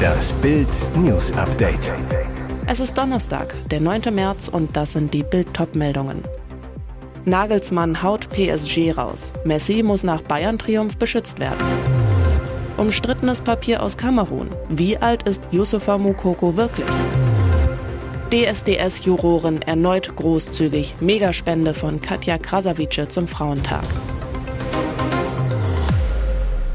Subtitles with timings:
[0.00, 1.92] Das Bild News Update.
[2.66, 4.14] Es ist Donnerstag, der 9.
[4.14, 6.24] März und das sind die Bild-Top-Meldungen.
[7.24, 9.32] Nagelsmann haut PSG raus.
[9.44, 11.66] Messi muss nach Bayern-Triumph beschützt werden.
[12.76, 14.48] Umstrittenes Papier aus Kamerun.
[14.68, 16.88] Wie alt ist Yusufa Mukoko wirklich?
[18.32, 20.94] DSDS-Juroren erneut großzügig.
[21.00, 23.84] Megaspende von Katja Krasavice zum Frauentag.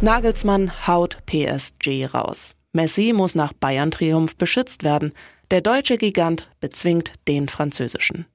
[0.02, 2.54] Nagelsmann haut PSG raus.
[2.74, 5.14] Messi muss nach Bayern-Triumph beschützt werden.
[5.52, 8.26] Der deutsche Gigant bezwingt den französischen.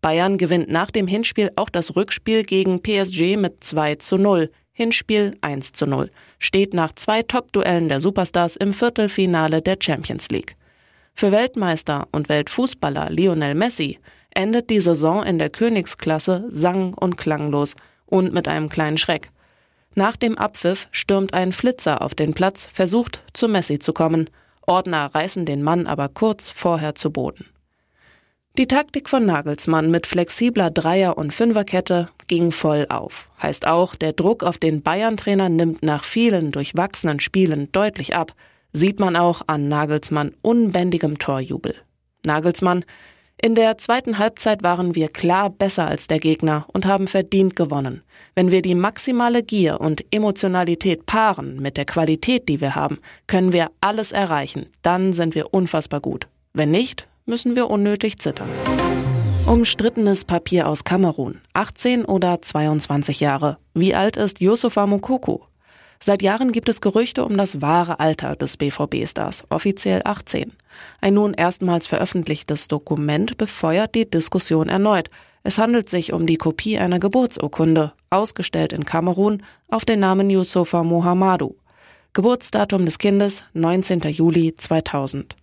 [0.00, 4.52] Bayern gewinnt nach dem Hinspiel auch das Rückspiel gegen PSG mit 2 zu 0.
[4.72, 6.10] Hinspiel 1 zu 0.
[6.38, 10.54] Steht nach zwei Top-Duellen der Superstars im Viertelfinale der Champions League.
[11.12, 13.98] Für Weltmeister und Weltfußballer Lionel Messi
[14.30, 17.74] endet die Saison in der Königsklasse sang- und klanglos
[18.06, 19.30] und mit einem kleinen Schreck.
[19.94, 24.30] Nach dem Abpfiff stürmt ein Flitzer auf den Platz, versucht zu Messi zu kommen.
[24.66, 27.46] Ordner reißen den Mann aber kurz vorher zu Boden.
[28.58, 33.30] Die Taktik von Nagelsmann mit flexibler Dreier- und Fünferkette ging voll auf.
[33.40, 38.34] Heißt auch, der Druck auf den Bayern-Trainer nimmt nach vielen durchwachsenen Spielen deutlich ab.
[38.72, 41.74] Sieht man auch an Nagelsmann unbändigem Torjubel.
[42.26, 42.84] Nagelsmann,
[43.42, 48.02] in der zweiten Halbzeit waren wir klar besser als der Gegner und haben verdient gewonnen.
[48.34, 53.54] Wenn wir die maximale Gier und Emotionalität paaren mit der Qualität, die wir haben, können
[53.54, 54.66] wir alles erreichen.
[54.82, 56.28] Dann sind wir unfassbar gut.
[56.52, 58.50] Wenn nicht, müssen wir unnötig zittern.
[59.46, 61.40] Umstrittenes Papier aus Kamerun.
[61.54, 63.56] 18 oder 22 Jahre.
[63.72, 65.46] Wie alt ist Yusufa Mukoko?
[66.02, 70.50] Seit Jahren gibt es Gerüchte um das wahre Alter des BVB-Stars, offiziell 18.
[71.02, 75.10] Ein nun erstmals veröffentlichtes Dokument befeuert die Diskussion erneut.
[75.42, 80.82] Es handelt sich um die Kopie einer Geburtsurkunde, ausgestellt in Kamerun, auf den Namen Yusufa
[80.84, 81.56] Mohamadu.
[82.14, 84.00] Geburtsdatum des Kindes 19.
[84.00, 85.36] Juli 2000.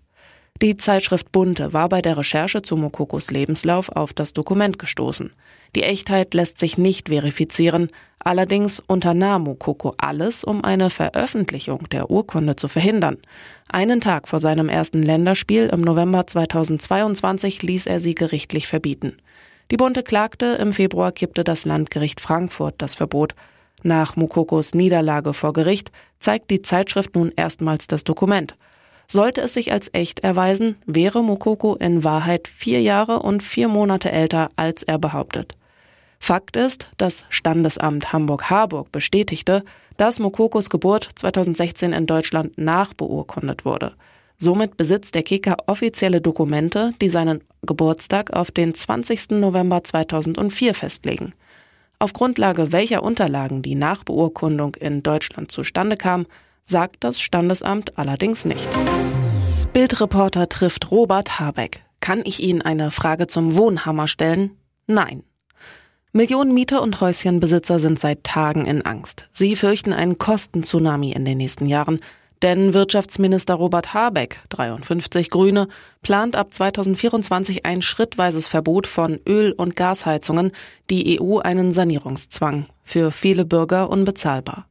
[0.63, 5.31] Die Zeitschrift Bunte war bei der Recherche zu Mokokos Lebenslauf auf das Dokument gestoßen.
[5.75, 7.87] Die Echtheit lässt sich nicht verifizieren,
[8.19, 13.17] allerdings unternahm Mokoko alles, um eine Veröffentlichung der Urkunde zu verhindern.
[13.69, 19.17] Einen Tag vor seinem ersten Länderspiel im November 2022 ließ er sie gerichtlich verbieten.
[19.69, 23.35] Die Bunte klagte, im Februar kippte das Landgericht Frankfurt das Verbot.
[23.83, 28.55] Nach Mokokos Niederlage vor Gericht zeigt die Zeitschrift nun erstmals das Dokument.
[29.09, 34.11] Sollte es sich als echt erweisen, wäre Mokoko in Wahrheit vier Jahre und vier Monate
[34.11, 35.53] älter, als er behauptet.
[36.19, 39.63] Fakt ist, das Standesamt Hamburg-Harburg bestätigte,
[39.95, 43.93] dass Mokokos Geburt 2016 in Deutschland nachbeurkundet wurde.
[44.37, 49.31] Somit besitzt der Kicker offizielle Dokumente, die seinen Geburtstag auf den 20.
[49.31, 51.33] November 2004 festlegen.
[51.97, 56.27] Auf Grundlage welcher Unterlagen die Nachbeurkundung in Deutschland zustande kam,
[56.67, 58.67] sagt das Standesamt allerdings nicht.
[59.73, 61.83] Bildreporter trifft Robert Habeck.
[62.01, 64.51] Kann ich Ihnen eine Frage zum Wohnhammer stellen?
[64.85, 65.23] Nein.
[66.13, 69.27] Millionen Mieter und Häuschenbesitzer sind seit Tagen in Angst.
[69.31, 71.99] Sie fürchten einen Kostentsunami in den nächsten Jahren.
[72.43, 75.67] Denn Wirtschaftsminister Robert Habeck, 53 Grüne,
[76.03, 80.51] plant ab 2024 ein schrittweises Verbot von Öl- und Gasheizungen,
[80.89, 82.67] die EU einen Sanierungszwang.
[82.83, 84.67] Für viele Bürger unbezahlbar.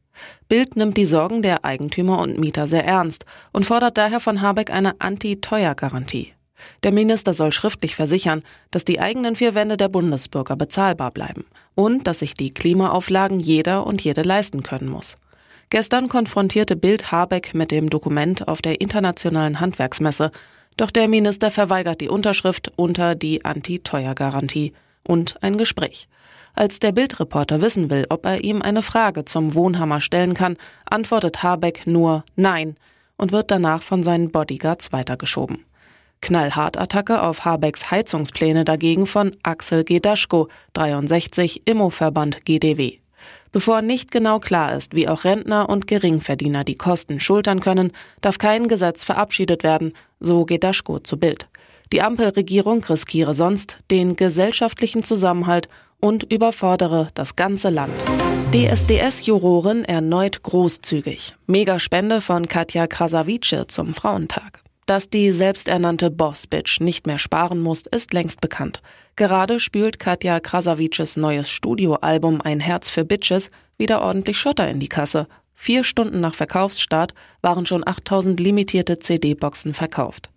[0.49, 4.71] Bild nimmt die Sorgen der Eigentümer und Mieter sehr ernst und fordert daher von Habeck
[4.71, 6.32] eine Anti-Teuer-Garantie.
[6.82, 11.44] Der Minister soll schriftlich versichern, dass die eigenen vier Wände der Bundesbürger bezahlbar bleiben
[11.75, 15.16] und dass sich die Klimaauflagen jeder und jede leisten können muss.
[15.69, 20.31] Gestern konfrontierte Bild Habeck mit dem Dokument auf der internationalen Handwerksmesse,
[20.76, 24.72] doch der Minister verweigert die Unterschrift unter die Anti-Teuer-Garantie
[25.03, 26.09] und ein Gespräch.
[26.59, 30.56] Als der Bildreporter wissen will, ob er ihm eine Frage zum Wohnhammer stellen kann,
[30.87, 32.77] antwortet Habeck nur Nein
[33.19, 35.67] und wird danach von seinen Bodyguards weitergeschoben.
[36.22, 43.00] Knallhart Attacke auf Habecks Heizungspläne dagegen von Axel Gedaschko, 63, Immoverband GDW.
[43.53, 47.93] Bevor nicht genau klar ist, wie auch Rentner und Geringverdiener die Kosten schultern können,
[48.23, 51.49] darf kein Gesetz verabschiedet werden, so Gedaschko zu Bild.
[51.93, 55.69] Die Ampelregierung riskiere sonst den gesellschaftlichen Zusammenhalt
[56.00, 58.04] und überfordere das ganze Land.
[58.52, 61.34] DSDS-Jurorin erneut großzügig.
[61.46, 64.60] Megaspende von Katja Krasavice zum Frauentag.
[64.87, 68.82] Dass die selbsternannte Boss-Bitch nicht mehr sparen muss, ist längst bekannt.
[69.16, 74.88] Gerade spült Katja Krasavices neues Studioalbum Ein Herz für Bitches wieder ordentlich Schotter in die
[74.88, 75.26] Kasse.
[75.54, 80.31] Vier Stunden nach Verkaufsstart waren schon 8000 limitierte CD-Boxen verkauft.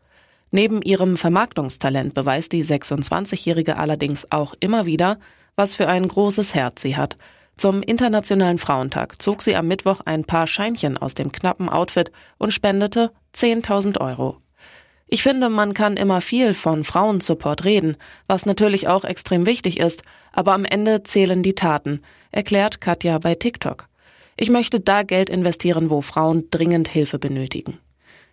[0.52, 5.20] Neben ihrem Vermarktungstalent beweist die 26-Jährige allerdings auch immer wieder,
[5.60, 7.18] was für ein großes Herz sie hat.
[7.58, 12.54] Zum Internationalen Frauentag zog sie am Mittwoch ein paar Scheinchen aus dem knappen Outfit und
[12.54, 14.38] spendete 10.000 Euro.
[15.10, 20.04] Ich finde, man kann immer viel von Frauensupport reden, was natürlich auch extrem wichtig ist,
[20.32, 23.90] aber am Ende zählen die Taten, erklärt Katja bei TikTok.
[24.38, 27.80] Ich möchte da Geld investieren, wo Frauen dringend Hilfe benötigen.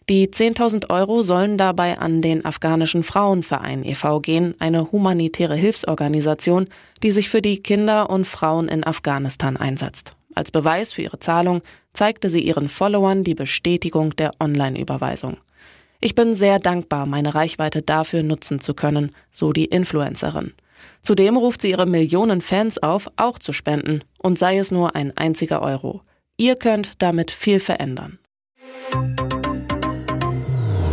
[0.09, 4.21] Die 10.000 Euro sollen dabei an den afghanischen Frauenverein e.V.
[4.21, 6.67] gehen, eine humanitäre Hilfsorganisation,
[7.03, 10.15] die sich für die Kinder und Frauen in Afghanistan einsetzt.
[10.37, 11.61] Als Beweis für ihre Zahlung
[11.93, 15.39] zeigte sie ihren Followern die Bestätigung der Online-Überweisung.
[16.01, 20.53] Ich bin sehr dankbar, meine Reichweite dafür nutzen zu können, so die Influencerin.
[21.03, 25.17] Zudem ruft sie ihre Millionen Fans auf, auch zu spenden, und sei es nur ein
[25.17, 26.03] einziger Euro.
[26.37, 28.21] Ihr könnt damit viel verändern.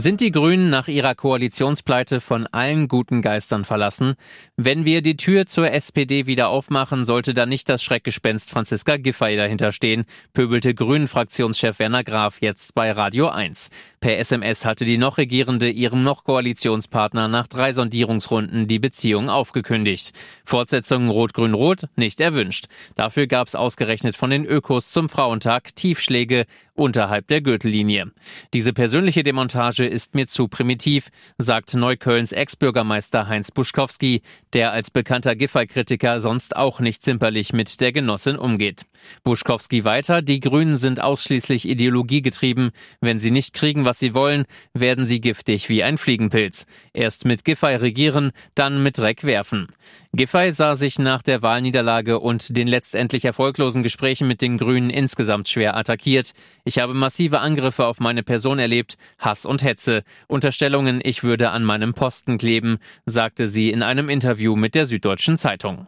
[0.00, 4.14] Sind die Grünen nach ihrer Koalitionspleite von allen guten Geistern verlassen?
[4.56, 9.36] Wenn wir die Tür zur SPD wieder aufmachen, sollte da nicht das Schreckgespenst Franziska Giffey
[9.36, 13.68] dahinter stehen, pöbelte Grünen-Fraktionschef Werner Graf jetzt bei Radio 1.
[14.00, 20.14] Per SMS hatte die noch Regierende ihrem noch Koalitionspartner nach drei Sondierungsrunden die Beziehung aufgekündigt.
[20.46, 22.68] Fortsetzung Rot-Grün-Rot nicht erwünscht.
[22.94, 26.46] Dafür gab es ausgerechnet von den Ökos zum Frauentag Tiefschläge
[26.80, 28.10] unterhalb der Gürtellinie.
[28.54, 34.22] Diese persönliche Demontage ist mir zu primitiv, sagt Neuköllns Ex-Bürgermeister Heinz Buschkowski,
[34.52, 38.86] der als bekannter Giffey-Kritiker sonst auch nicht zimperlich mit der Genossin umgeht.
[39.24, 42.70] Buschkowski weiter, die Grünen sind ausschließlich ideologiegetrieben.
[43.00, 44.44] Wenn sie nicht kriegen, was sie wollen,
[44.74, 46.66] werden sie giftig wie ein Fliegenpilz.
[46.92, 49.68] Erst mit Giffey regieren, dann mit Dreck werfen.
[50.12, 55.48] Giffey sah sich nach der Wahlniederlage und den letztendlich erfolglosen Gesprächen mit den Grünen insgesamt
[55.48, 56.32] schwer attackiert.
[56.64, 59.79] Ich habe massive Angriffe auf meine Person erlebt, Hass und Hetze,
[60.26, 65.36] Unterstellungen, ich würde an meinem Posten kleben, sagte sie in einem Interview mit der Süddeutschen
[65.36, 65.86] Zeitung.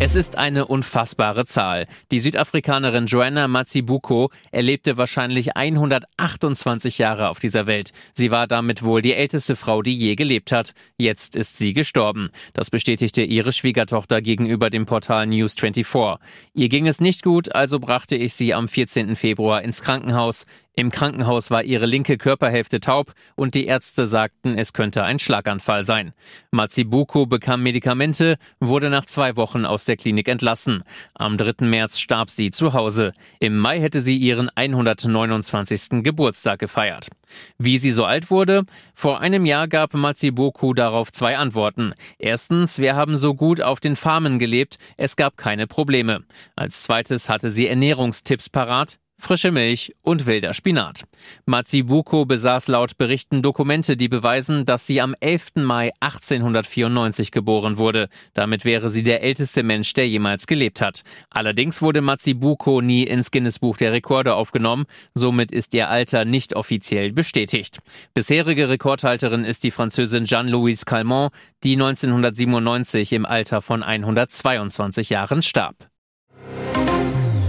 [0.00, 1.86] Es ist eine unfassbare Zahl.
[2.10, 7.92] Die Südafrikanerin Joanna Matsibuko erlebte wahrscheinlich 128 Jahre auf dieser Welt.
[8.12, 10.74] Sie war damit wohl die älteste Frau, die je gelebt hat.
[10.98, 12.30] Jetzt ist sie gestorben.
[12.52, 16.18] Das bestätigte ihre Schwiegertochter gegenüber dem Portal News24.
[16.52, 19.14] Ihr ging es nicht gut, also brachte ich sie am 14.
[19.16, 20.44] Februar ins Krankenhaus.
[20.76, 25.84] Im Krankenhaus war ihre linke Körperhälfte taub und die Ärzte sagten, es könnte ein Schlaganfall
[25.84, 26.12] sein.
[26.50, 30.82] Matsibuko bekam Medikamente, wurde nach zwei Wochen aus der Klinik entlassen.
[31.14, 31.64] Am 3.
[31.64, 33.12] März starb sie zu Hause.
[33.38, 36.02] Im Mai hätte sie ihren 129.
[36.02, 37.08] Geburtstag gefeiert.
[37.56, 38.64] Wie sie so alt wurde?
[38.94, 41.94] Vor einem Jahr gab Matsibuko darauf zwei Antworten.
[42.18, 46.24] Erstens, wir haben so gut auf den Farmen gelebt, es gab keine Probleme.
[46.56, 51.04] Als zweites hatte sie Ernährungstipps parat, frische Milch und wilder Spinat.
[51.46, 55.52] Matsibuko besaß laut Berichten Dokumente, die beweisen, dass sie am 11.
[55.56, 58.08] Mai 1894 geboren wurde.
[58.34, 61.02] Damit wäre sie der älteste Mensch, der jemals gelebt hat.
[61.30, 64.84] Allerdings wurde Matsibuko nie ins Guinness-Buch der Rekorde aufgenommen.
[65.14, 67.78] Somit ist ihr Alter nicht offiziell bestätigt.
[68.12, 71.32] Bisherige Rekordhalterin ist die Französin Jeanne-Louise Calment,
[71.62, 75.88] die 1997 im Alter von 122 Jahren starb.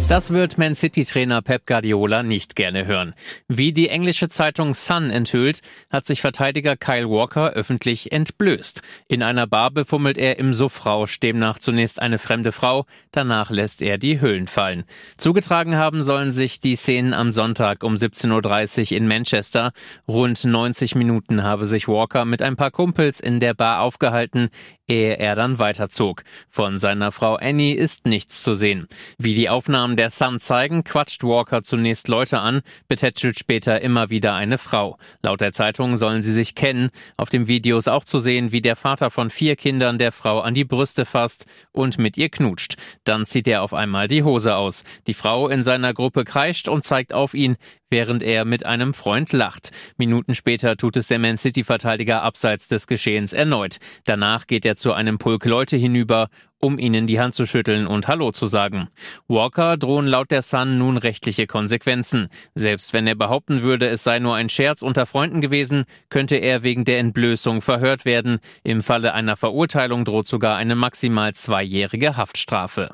[0.07, 3.15] Das wird Man City-Trainer Pep Guardiola nicht gerne hören.
[3.47, 8.83] Wie die englische Zeitung Sun enthüllt, hat sich Verteidiger Kyle Walker öffentlich entblößt.
[9.07, 13.97] In einer Bar befummelt er im Suffrausch demnach zunächst eine fremde Frau, danach lässt er
[13.97, 14.83] die Hüllen fallen.
[15.17, 19.73] Zugetragen haben sollen sich die Szenen am Sonntag um 17.30 Uhr in Manchester.
[20.07, 24.51] Rund 90 Minuten habe sich Walker mit ein paar Kumpels in der Bar aufgehalten
[24.87, 26.23] ehe er dann weiterzog.
[26.49, 28.87] Von seiner Frau Annie ist nichts zu sehen.
[29.17, 34.33] Wie die Aufnahmen der Sun zeigen, quatscht Walker zunächst Leute an, betätschelt später immer wieder
[34.33, 34.97] eine Frau.
[35.21, 36.89] Laut der Zeitung sollen sie sich kennen.
[37.17, 40.39] Auf dem Video ist auch zu sehen, wie der Vater von vier Kindern der Frau
[40.39, 42.77] an die Brüste fasst und mit ihr knutscht.
[43.03, 44.83] Dann zieht er auf einmal die Hose aus.
[45.07, 47.57] Die Frau in seiner Gruppe kreischt und zeigt auf ihn,
[47.89, 49.71] während er mit einem Freund lacht.
[49.97, 53.77] Minuten später tut es der Man City-Verteidiger abseits des Geschehens erneut.
[54.05, 58.07] Danach geht er zu einem Pulk Leute hinüber, um ihnen die Hand zu schütteln und
[58.07, 58.89] Hallo zu sagen.
[59.27, 62.29] Walker drohen laut der Sun nun rechtliche Konsequenzen.
[62.55, 66.63] Selbst wenn er behaupten würde, es sei nur ein Scherz unter Freunden gewesen, könnte er
[66.63, 68.39] wegen der Entblößung verhört werden.
[68.63, 72.89] Im Falle einer Verurteilung droht sogar eine maximal zweijährige Haftstrafe.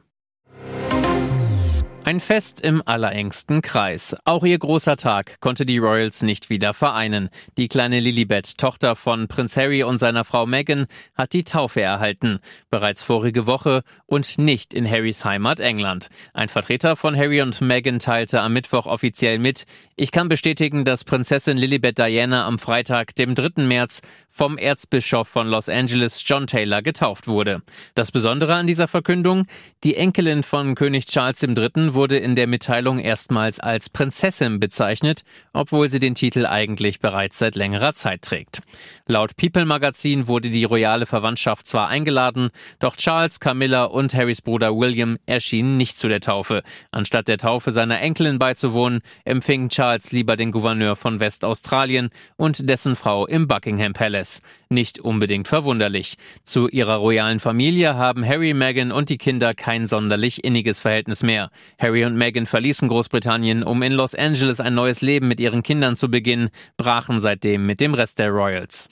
[2.12, 4.18] Ein Fest im allerengsten Kreis.
[4.26, 7.30] Auch ihr großer Tag konnte die Royals nicht wieder vereinen.
[7.58, 12.40] Die kleine Lilibet, Tochter von Prinz Harry und seiner Frau Meghan, hat die Taufe erhalten.
[12.70, 16.10] Bereits vorige Woche und nicht in Harrys Heimat England.
[16.34, 19.66] Ein Vertreter von Harry und Meghan teilte am Mittwoch offiziell mit,
[19.96, 23.64] ich kann bestätigen, dass Prinzessin Lilibet Diana am Freitag, dem 3.
[23.64, 27.62] März, vom Erzbischof von Los Angeles, John Taylor, getauft wurde.
[27.94, 29.46] Das Besondere an dieser Verkündung,
[29.84, 31.94] die Enkelin von König Charles III.
[32.02, 35.22] Wurde in der Mitteilung erstmals als Prinzessin bezeichnet,
[35.54, 38.64] obwohl sie den Titel eigentlich bereits seit längerer Zeit trägt.
[39.06, 44.76] Laut People Magazin wurde die royale Verwandtschaft zwar eingeladen, doch Charles, Camilla und Harrys Bruder
[44.76, 46.64] William erschienen nicht zu der Taufe.
[46.90, 52.96] Anstatt der Taufe seiner Enkelin beizuwohnen, empfing Charles lieber den Gouverneur von Westaustralien und dessen
[52.96, 54.42] Frau im Buckingham Palace.
[54.72, 56.16] Nicht unbedingt verwunderlich.
[56.46, 61.50] Zu ihrer royalen Familie haben Harry, Meghan und die Kinder kein sonderlich inniges Verhältnis mehr.
[61.78, 65.98] Harry und Meghan verließen Großbritannien, um in Los Angeles ein neues Leben mit ihren Kindern
[65.98, 68.88] zu beginnen, brachen seitdem mit dem Rest der Royals.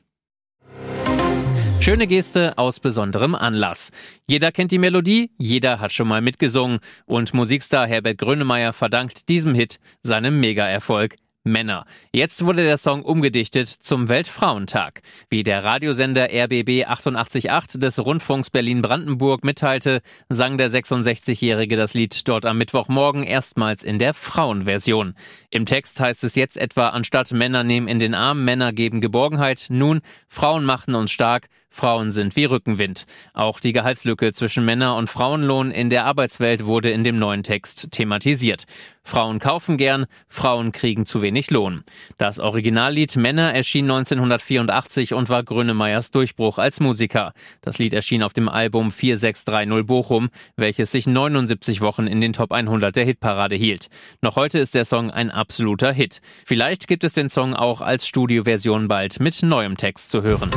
[1.79, 3.91] Schöne Geste aus besonderem Anlass.
[4.27, 9.55] Jeder kennt die Melodie, jeder hat schon mal mitgesungen und Musikstar Herbert Grönemeyer verdankt diesem
[9.55, 11.15] Hit seinem Mega-Erfolg
[11.51, 11.85] Männer.
[12.13, 15.01] Jetzt wurde der Song umgedichtet zum Weltfrauentag.
[15.29, 22.45] Wie der Radiosender RBB 888 des Rundfunks Berlin-Brandenburg mitteilte, sang der 66-Jährige das Lied dort
[22.45, 25.15] am Mittwochmorgen erstmals in der Frauenversion.
[25.49, 29.67] Im Text heißt es jetzt etwa anstatt Männer nehmen in den Arm, Männer geben Geborgenheit,
[29.69, 33.05] nun Frauen machen uns stark, Frauen sind wie Rückenwind.
[33.33, 37.91] Auch die Gehaltslücke zwischen Männer- und Frauenlohn in der Arbeitswelt wurde in dem neuen Text
[37.91, 38.65] thematisiert.
[39.03, 41.83] Frauen kaufen gern, Frauen kriegen zu wenig Lohn.
[42.17, 47.33] Das Originallied Männer erschien 1984 und war Grönemeyers Durchbruch als Musiker.
[47.61, 52.51] Das Lied erschien auf dem Album 4630 Bochum, welches sich 79 Wochen in den Top
[52.51, 53.87] 100 der Hitparade hielt.
[54.21, 56.21] Noch heute ist der Song ein absoluter Hit.
[56.45, 60.51] Vielleicht gibt es den Song auch als Studioversion bald mit neuem Text zu hören.